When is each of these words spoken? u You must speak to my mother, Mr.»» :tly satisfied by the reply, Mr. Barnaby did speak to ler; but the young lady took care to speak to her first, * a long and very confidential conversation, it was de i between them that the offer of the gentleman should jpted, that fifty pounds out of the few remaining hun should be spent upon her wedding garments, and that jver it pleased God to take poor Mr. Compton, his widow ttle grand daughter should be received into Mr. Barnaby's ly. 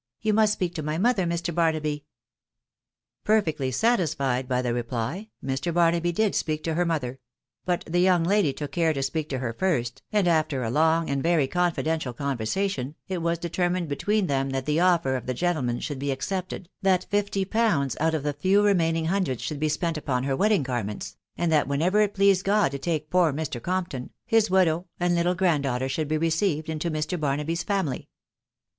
u 0.21 0.29
You 0.29 0.33
must 0.33 0.53
speak 0.53 0.73
to 0.73 0.81
my 0.81 0.97
mother, 0.97 1.25
Mr.»» 1.27 1.53
:tly 3.55 3.69
satisfied 3.69 4.47
by 4.47 4.61
the 4.63 4.73
reply, 4.73 5.29
Mr. 5.45 5.71
Barnaby 5.71 6.11
did 6.11 6.33
speak 6.33 6.63
to 6.63 6.73
ler; 6.73 7.19
but 7.65 7.83
the 7.85 7.99
young 7.99 8.23
lady 8.23 8.51
took 8.51 8.71
care 8.71 8.93
to 8.93 9.03
speak 9.03 9.29
to 9.29 9.37
her 9.37 9.53
first, 9.53 10.01
* 10.07 10.11
a 10.11 10.43
long 10.71 11.07
and 11.07 11.21
very 11.21 11.45
confidential 11.45 12.13
conversation, 12.13 12.95
it 13.07 13.19
was 13.21 13.37
de 13.37 13.63
i 13.63 13.69
between 13.81 14.25
them 14.25 14.49
that 14.49 14.65
the 14.65 14.79
offer 14.79 15.15
of 15.15 15.27
the 15.27 15.35
gentleman 15.35 15.79
should 15.79 15.99
jpted, 15.99 16.65
that 16.81 17.05
fifty 17.11 17.45
pounds 17.45 17.95
out 17.99 18.15
of 18.15 18.23
the 18.23 18.33
few 18.33 18.63
remaining 18.65 19.05
hun 19.05 19.37
should 19.37 19.59
be 19.59 19.69
spent 19.69 19.97
upon 19.99 20.23
her 20.23 20.35
wedding 20.35 20.63
garments, 20.63 21.15
and 21.37 21.51
that 21.51 21.67
jver 21.67 22.03
it 22.05 22.15
pleased 22.15 22.43
God 22.43 22.71
to 22.71 22.79
take 22.79 23.11
poor 23.11 23.31
Mr. 23.31 23.61
Compton, 23.61 24.09
his 24.25 24.49
widow 24.49 24.87
ttle 24.99 25.37
grand 25.37 25.61
daughter 25.61 25.87
should 25.87 26.07
be 26.07 26.17
received 26.17 26.69
into 26.69 26.89
Mr. 26.89 27.19
Barnaby's 27.19 27.69
ly. 27.69 28.07